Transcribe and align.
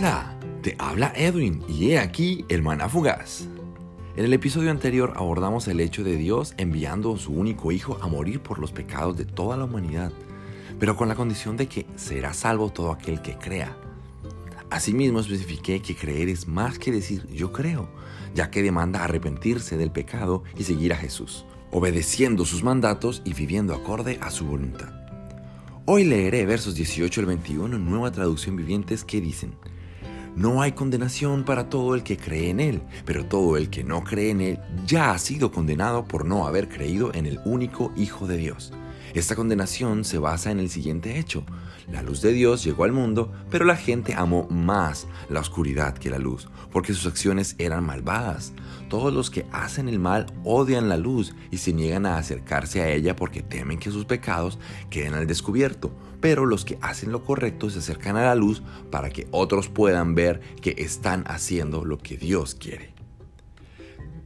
Hola, 0.00 0.34
te 0.62 0.76
habla 0.78 1.12
Edwin 1.14 1.62
y 1.68 1.90
he 1.90 1.98
aquí 1.98 2.46
el 2.48 2.62
maná 2.62 2.88
fugaz. 2.88 3.46
En 4.16 4.24
el 4.24 4.32
episodio 4.32 4.70
anterior 4.70 5.12
abordamos 5.14 5.68
el 5.68 5.78
hecho 5.78 6.02
de 6.02 6.16
Dios 6.16 6.54
enviando 6.56 7.14
a 7.14 7.18
su 7.18 7.34
único 7.34 7.70
hijo 7.70 7.98
a 8.00 8.06
morir 8.08 8.40
por 8.40 8.60
los 8.60 8.72
pecados 8.72 9.18
de 9.18 9.26
toda 9.26 9.58
la 9.58 9.64
humanidad, 9.64 10.10
pero 10.78 10.96
con 10.96 11.08
la 11.08 11.14
condición 11.14 11.58
de 11.58 11.66
que 11.66 11.84
será 11.96 12.32
salvo 12.32 12.70
todo 12.70 12.92
aquel 12.92 13.20
que 13.20 13.36
crea. 13.36 13.76
Asimismo 14.70 15.20
especifiqué 15.20 15.82
que 15.82 15.94
creer 15.94 16.30
es 16.30 16.48
más 16.48 16.78
que 16.78 16.92
decir 16.92 17.26
yo 17.26 17.52
creo, 17.52 17.90
ya 18.34 18.50
que 18.50 18.62
demanda 18.62 19.04
arrepentirse 19.04 19.76
del 19.76 19.90
pecado 19.90 20.44
y 20.56 20.64
seguir 20.64 20.94
a 20.94 20.96
Jesús, 20.96 21.44
obedeciendo 21.72 22.46
sus 22.46 22.62
mandatos 22.62 23.20
y 23.26 23.34
viviendo 23.34 23.74
acorde 23.74 24.18
a 24.22 24.30
su 24.30 24.46
voluntad. 24.46 24.94
Hoy 25.84 26.04
leeré 26.04 26.46
versos 26.46 26.74
18 26.74 27.20
al 27.20 27.26
21 27.26 27.76
en 27.76 27.84
nueva 27.84 28.10
traducción 28.10 28.56
vivientes 28.56 29.04
que 29.04 29.20
dicen, 29.20 29.56
no 30.36 30.62
hay 30.62 30.72
condenación 30.72 31.44
para 31.44 31.68
todo 31.68 31.94
el 31.94 32.02
que 32.02 32.16
cree 32.16 32.50
en 32.50 32.60
Él, 32.60 32.82
pero 33.04 33.26
todo 33.26 33.56
el 33.56 33.70
que 33.70 33.84
no 33.84 34.04
cree 34.04 34.30
en 34.30 34.40
Él 34.40 34.58
ya 34.86 35.12
ha 35.12 35.18
sido 35.18 35.50
condenado 35.50 36.04
por 36.04 36.24
no 36.24 36.46
haber 36.46 36.68
creído 36.68 37.12
en 37.14 37.26
el 37.26 37.40
único 37.44 37.92
Hijo 37.96 38.26
de 38.26 38.36
Dios. 38.36 38.72
Esta 39.14 39.34
condenación 39.34 40.04
se 40.04 40.18
basa 40.18 40.52
en 40.52 40.60
el 40.60 40.70
siguiente 40.70 41.18
hecho. 41.18 41.44
La 41.90 42.02
luz 42.02 42.20
de 42.20 42.32
Dios 42.32 42.62
llegó 42.62 42.84
al 42.84 42.92
mundo, 42.92 43.32
pero 43.50 43.64
la 43.64 43.76
gente 43.76 44.14
amó 44.14 44.46
más 44.48 45.08
la 45.28 45.40
oscuridad 45.40 45.98
que 45.98 46.10
la 46.10 46.18
luz, 46.18 46.48
porque 46.70 46.94
sus 46.94 47.06
acciones 47.06 47.56
eran 47.58 47.84
malvadas. 47.84 48.52
Todos 48.88 49.12
los 49.12 49.28
que 49.28 49.46
hacen 49.50 49.88
el 49.88 49.98
mal 49.98 50.26
odian 50.44 50.88
la 50.88 50.96
luz 50.96 51.34
y 51.50 51.56
se 51.56 51.72
niegan 51.72 52.06
a 52.06 52.18
acercarse 52.18 52.82
a 52.82 52.88
ella 52.88 53.16
porque 53.16 53.42
temen 53.42 53.78
que 53.78 53.90
sus 53.90 54.04
pecados 54.04 54.60
queden 54.90 55.14
al 55.14 55.26
descubierto. 55.26 55.90
Pero 56.20 56.46
los 56.46 56.64
que 56.64 56.78
hacen 56.80 57.10
lo 57.10 57.24
correcto 57.24 57.70
se 57.70 57.80
acercan 57.80 58.16
a 58.16 58.24
la 58.24 58.34
luz 58.36 58.62
para 58.90 59.10
que 59.10 59.26
otros 59.32 59.68
puedan 59.68 60.14
ver 60.14 60.40
que 60.60 60.76
están 60.78 61.24
haciendo 61.26 61.84
lo 61.84 61.98
que 61.98 62.16
Dios 62.16 62.54
quiere. 62.54 62.89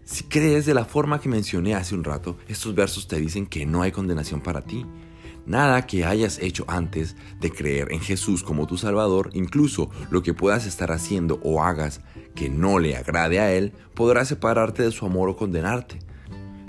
Si 0.05 0.25
crees 0.25 0.67
de 0.67 0.75
la 0.75 0.85
forma 0.85 1.19
que 1.19 1.31
mencioné 1.31 1.75
hace 1.75 1.95
un 1.95 2.05
rato, 2.05 2.37
estos 2.47 2.75
versos 2.75 3.09
te 3.09 3.19
dicen 3.19 3.47
que 3.47 3.65
no 3.65 3.81
hay 3.81 3.91
condenación 3.91 4.43
para 4.43 4.61
ti. 4.61 4.85
Nada 5.47 5.87
que 5.87 6.05
hayas 6.05 6.39
hecho 6.39 6.65
antes 6.69 7.17
de 7.41 7.51
creer 7.51 7.91
en 7.91 8.01
Jesús 8.01 8.43
como 8.43 8.67
tu 8.67 8.77
Salvador, 8.77 9.31
incluso 9.33 9.91
lo 10.11 10.23
que 10.23 10.35
puedas 10.35 10.67
estar 10.67 10.93
haciendo 10.93 11.41
o 11.43 11.63
hagas 11.63 12.03
que 12.35 12.51
no 12.51 12.79
le 12.79 12.97
agrade 12.97 13.41
a 13.41 13.53
Él, 13.53 13.73
podrá 13.95 14.27
separarte 14.27 14.83
de 14.83 14.91
su 14.91 15.07
amor 15.07 15.31
o 15.31 15.37
condenarte. 15.37 15.99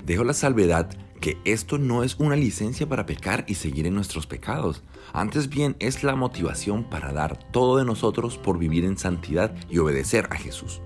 Dejo 0.04 0.24
la 0.24 0.34
salvedad 0.34 0.88
que 1.20 1.36
esto 1.44 1.76
no 1.76 2.04
es 2.04 2.16
una 2.18 2.36
licencia 2.36 2.88
para 2.88 3.04
pecar 3.04 3.44
y 3.48 3.54
seguir 3.54 3.86
en 3.86 3.94
nuestros 3.94 4.26
pecados. 4.26 4.82
Antes 5.12 5.48
bien 5.48 5.76
es 5.78 6.02
la 6.02 6.14
motivación 6.14 6.84
para 6.84 7.12
dar 7.12 7.38
todo 7.50 7.76
de 7.76 7.84
nosotros 7.84 8.38
por 8.38 8.58
vivir 8.58 8.84
en 8.84 8.96
santidad 8.96 9.54
y 9.70 9.78
obedecer 9.78 10.26
a 10.30 10.36
Jesús. 10.36 10.80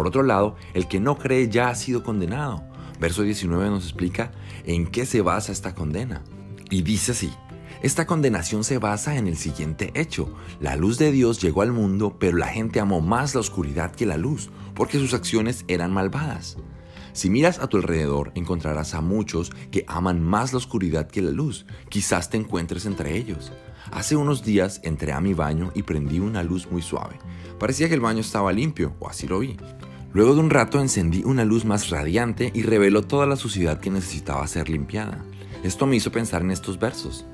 Por 0.00 0.06
otro 0.06 0.22
lado, 0.22 0.56
el 0.72 0.88
que 0.88 0.98
no 0.98 1.18
cree 1.18 1.50
ya 1.50 1.68
ha 1.68 1.74
sido 1.74 2.02
condenado. 2.02 2.64
Verso 2.98 3.22
19 3.22 3.68
nos 3.68 3.84
explica 3.84 4.32
en 4.64 4.86
qué 4.86 5.04
se 5.04 5.20
basa 5.20 5.52
esta 5.52 5.74
condena. 5.74 6.22
Y 6.70 6.80
dice 6.80 7.12
así, 7.12 7.30
esta 7.82 8.06
condenación 8.06 8.64
se 8.64 8.78
basa 8.78 9.18
en 9.18 9.26
el 9.26 9.36
siguiente 9.36 9.90
hecho. 9.92 10.34
La 10.58 10.74
luz 10.74 10.96
de 10.96 11.12
Dios 11.12 11.38
llegó 11.42 11.60
al 11.60 11.72
mundo, 11.72 12.16
pero 12.18 12.38
la 12.38 12.46
gente 12.46 12.80
amó 12.80 13.02
más 13.02 13.34
la 13.34 13.42
oscuridad 13.42 13.94
que 13.94 14.06
la 14.06 14.16
luz, 14.16 14.48
porque 14.74 14.98
sus 14.98 15.12
acciones 15.12 15.66
eran 15.68 15.92
malvadas. 15.92 16.56
Si 17.12 17.28
miras 17.28 17.58
a 17.58 17.66
tu 17.66 17.76
alrededor, 17.76 18.32
encontrarás 18.34 18.94
a 18.94 19.02
muchos 19.02 19.50
que 19.70 19.84
aman 19.86 20.22
más 20.22 20.54
la 20.54 20.58
oscuridad 20.60 21.10
que 21.10 21.20
la 21.20 21.30
luz. 21.30 21.66
Quizás 21.90 22.30
te 22.30 22.38
encuentres 22.38 22.86
entre 22.86 23.18
ellos. 23.18 23.52
Hace 23.92 24.16
unos 24.16 24.44
días 24.44 24.80
entré 24.82 25.12
a 25.12 25.20
mi 25.20 25.34
baño 25.34 25.72
y 25.74 25.82
prendí 25.82 26.20
una 26.20 26.42
luz 26.42 26.70
muy 26.70 26.80
suave. 26.80 27.18
Parecía 27.58 27.88
que 27.88 27.94
el 27.94 28.00
baño 28.00 28.20
estaba 28.20 28.52
limpio, 28.52 28.94
o 29.00 29.08
así 29.08 29.26
lo 29.26 29.40
vi. 29.40 29.58
Luego 30.12 30.34
de 30.34 30.40
un 30.40 30.50
rato 30.50 30.80
encendí 30.80 31.22
una 31.24 31.44
luz 31.44 31.64
más 31.64 31.88
radiante 31.88 32.50
y 32.52 32.62
reveló 32.62 33.02
toda 33.02 33.26
la 33.26 33.36
suciedad 33.36 33.78
que 33.78 33.90
necesitaba 33.90 34.46
ser 34.48 34.68
limpiada. 34.68 35.24
Esto 35.62 35.86
me 35.86 35.94
hizo 35.94 36.10
pensar 36.10 36.42
en 36.42 36.50
estos 36.50 36.80
versos. 36.80 37.26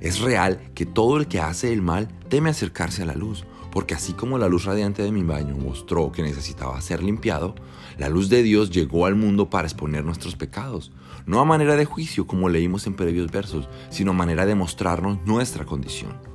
Es 0.00 0.20
real 0.20 0.60
que 0.74 0.84
todo 0.84 1.16
el 1.16 1.26
que 1.26 1.40
hace 1.40 1.72
el 1.72 1.80
mal 1.80 2.08
teme 2.28 2.50
acercarse 2.50 3.02
a 3.02 3.06
la 3.06 3.14
luz, 3.14 3.44
porque 3.72 3.94
así 3.94 4.12
como 4.12 4.36
la 4.36 4.48
luz 4.48 4.66
radiante 4.66 5.02
de 5.02 5.10
mi 5.10 5.22
baño 5.22 5.56
mostró 5.56 6.12
que 6.12 6.22
necesitaba 6.22 6.80
ser 6.82 7.02
limpiado, 7.02 7.54
la 7.96 8.10
luz 8.10 8.28
de 8.28 8.42
Dios 8.42 8.70
llegó 8.70 9.06
al 9.06 9.14
mundo 9.14 9.48
para 9.48 9.66
exponer 9.66 10.04
nuestros 10.04 10.36
pecados, 10.36 10.92
no 11.24 11.40
a 11.40 11.46
manera 11.46 11.76
de 11.76 11.86
juicio 11.86 12.26
como 12.26 12.50
leímos 12.50 12.86
en 12.86 12.94
previos 12.94 13.30
versos, 13.30 13.68
sino 13.88 14.10
a 14.10 14.14
manera 14.14 14.44
de 14.44 14.54
mostrarnos 14.54 15.18
nuestra 15.24 15.64
condición. 15.64 16.28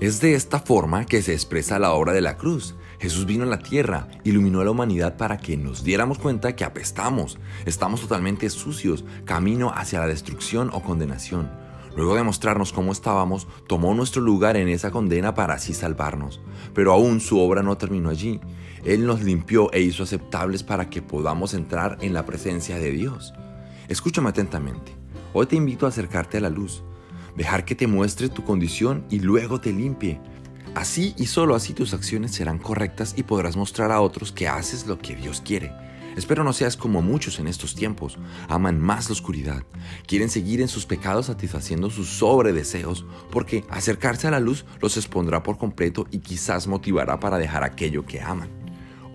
Es 0.00 0.20
de 0.20 0.34
esta 0.34 0.60
forma 0.60 1.04
que 1.04 1.20
se 1.20 1.34
expresa 1.34 1.78
la 1.78 1.92
obra 1.92 2.14
de 2.14 2.22
la 2.22 2.38
cruz. 2.38 2.74
Jesús 3.00 3.24
vino 3.24 3.44
a 3.44 3.46
la 3.46 3.58
tierra, 3.58 4.08
iluminó 4.24 4.60
a 4.60 4.64
la 4.64 4.72
humanidad 4.72 5.16
para 5.16 5.38
que 5.38 5.56
nos 5.56 5.82
diéramos 5.82 6.18
cuenta 6.18 6.54
que 6.54 6.64
apestamos, 6.64 7.38
estamos 7.64 8.02
totalmente 8.02 8.48
sucios, 8.50 9.06
camino 9.24 9.72
hacia 9.74 10.00
la 10.00 10.06
destrucción 10.06 10.70
o 10.74 10.82
condenación. 10.82 11.50
Luego 11.96 12.14
de 12.14 12.22
mostrarnos 12.22 12.72
cómo 12.72 12.92
estábamos, 12.92 13.48
tomó 13.66 13.94
nuestro 13.94 14.20
lugar 14.20 14.56
en 14.58 14.68
esa 14.68 14.90
condena 14.90 15.34
para 15.34 15.54
así 15.54 15.72
salvarnos. 15.72 16.40
Pero 16.74 16.92
aún 16.92 17.20
su 17.20 17.40
obra 17.40 17.62
no 17.62 17.76
terminó 17.78 18.10
allí. 18.10 18.38
Él 18.84 19.06
nos 19.06 19.22
limpió 19.22 19.72
e 19.72 19.80
hizo 19.80 20.02
aceptables 20.02 20.62
para 20.62 20.88
que 20.88 21.02
podamos 21.02 21.54
entrar 21.54 21.98
en 22.02 22.12
la 22.12 22.26
presencia 22.26 22.78
de 22.78 22.92
Dios. 22.92 23.32
Escúchame 23.88 24.28
atentamente. 24.28 24.94
Hoy 25.32 25.46
te 25.46 25.56
invito 25.56 25.86
a 25.86 25.88
acercarte 25.88 26.36
a 26.36 26.40
la 26.40 26.50
luz, 26.50 26.84
dejar 27.36 27.64
que 27.64 27.74
te 27.74 27.86
muestre 27.86 28.28
tu 28.28 28.44
condición 28.44 29.04
y 29.10 29.20
luego 29.20 29.60
te 29.60 29.72
limpie. 29.72 30.20
Así 30.74 31.14
y 31.16 31.26
solo 31.26 31.54
así 31.56 31.74
tus 31.74 31.94
acciones 31.94 32.32
serán 32.32 32.58
correctas 32.58 33.14
y 33.16 33.24
podrás 33.24 33.56
mostrar 33.56 33.90
a 33.90 34.00
otros 34.00 34.30
que 34.30 34.48
haces 34.48 34.86
lo 34.86 34.98
que 34.98 35.16
Dios 35.16 35.42
quiere. 35.44 35.72
Espero 36.16 36.44
no 36.44 36.52
seas 36.52 36.76
como 36.76 37.02
muchos 37.02 37.38
en 37.38 37.46
estos 37.46 37.74
tiempos. 37.74 38.18
Aman 38.48 38.80
más 38.80 39.08
la 39.08 39.14
oscuridad. 39.14 39.62
Quieren 40.06 40.28
seguir 40.28 40.60
en 40.60 40.68
sus 40.68 40.86
pecados 40.86 41.26
satisfaciendo 41.26 41.90
sus 41.90 42.08
sobredeseos, 42.08 43.04
porque 43.30 43.64
acercarse 43.68 44.28
a 44.28 44.30
la 44.30 44.40
luz 44.40 44.64
los 44.80 44.96
expondrá 44.96 45.42
por 45.42 45.58
completo 45.58 46.06
y 46.10 46.18
quizás 46.18 46.66
motivará 46.66 47.18
para 47.20 47.38
dejar 47.38 47.64
aquello 47.64 48.04
que 48.04 48.20
aman. 48.20 48.48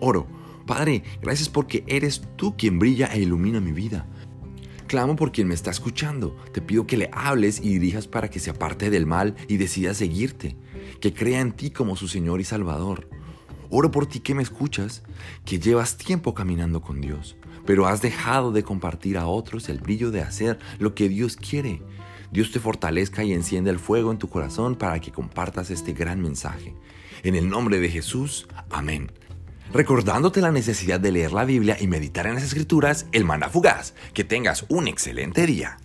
Oro, 0.00 0.26
Padre, 0.66 1.04
gracias 1.22 1.48
porque 1.48 1.84
eres 1.86 2.22
tú 2.36 2.56
quien 2.56 2.78
brilla 2.78 3.06
e 3.06 3.20
ilumina 3.20 3.60
mi 3.60 3.72
vida. 3.72 4.06
Clamo 4.86 5.16
por 5.16 5.32
quien 5.32 5.48
me 5.48 5.54
está 5.54 5.70
escuchando. 5.70 6.36
Te 6.52 6.60
pido 6.60 6.86
que 6.86 6.96
le 6.96 7.10
hables 7.12 7.60
y 7.60 7.70
dirijas 7.70 8.06
para 8.06 8.30
que 8.30 8.38
se 8.38 8.50
aparte 8.50 8.88
del 8.88 9.04
mal 9.04 9.34
y 9.48 9.56
decida 9.56 9.94
seguirte, 9.94 10.56
que 11.00 11.12
crea 11.12 11.40
en 11.40 11.52
ti 11.52 11.70
como 11.70 11.96
su 11.96 12.06
Señor 12.06 12.40
y 12.40 12.44
Salvador. 12.44 13.08
Oro 13.68 13.90
por 13.90 14.06
ti 14.06 14.20
que 14.20 14.34
me 14.34 14.44
escuchas, 14.44 15.02
que 15.44 15.58
llevas 15.58 15.96
tiempo 15.96 16.34
caminando 16.34 16.82
con 16.82 17.00
Dios, 17.00 17.36
pero 17.66 17.88
has 17.88 18.00
dejado 18.00 18.52
de 18.52 18.62
compartir 18.62 19.18
a 19.18 19.26
otros 19.26 19.68
el 19.68 19.80
brillo 19.80 20.12
de 20.12 20.20
hacer 20.20 20.60
lo 20.78 20.94
que 20.94 21.08
Dios 21.08 21.36
quiere. 21.36 21.82
Dios 22.30 22.52
te 22.52 22.60
fortalezca 22.60 23.24
y 23.24 23.32
enciende 23.32 23.70
el 23.70 23.80
fuego 23.80 24.12
en 24.12 24.18
tu 24.18 24.28
corazón 24.28 24.76
para 24.76 25.00
que 25.00 25.10
compartas 25.10 25.70
este 25.70 25.94
gran 25.94 26.20
mensaje. 26.20 26.74
En 27.24 27.34
el 27.34 27.48
nombre 27.48 27.80
de 27.80 27.88
Jesús, 27.88 28.46
amén. 28.70 29.10
Recordándote 29.76 30.40
la 30.40 30.50
necesidad 30.50 30.98
de 30.98 31.12
leer 31.12 31.34
la 31.34 31.44
Biblia 31.44 31.76
y 31.78 31.86
meditar 31.86 32.26
en 32.26 32.36
las 32.36 32.44
Escrituras, 32.44 33.04
el 33.12 33.26
maná 33.26 33.50
fugaz. 33.50 33.92
Que 34.14 34.24
tengas 34.24 34.64
un 34.70 34.88
excelente 34.88 35.44
día. 35.44 35.76